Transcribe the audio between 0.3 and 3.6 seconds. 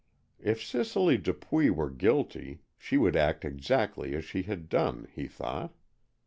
If Cicely Dupuy were guilty, she would act